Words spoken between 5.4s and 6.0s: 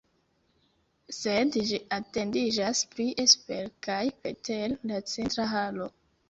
halo.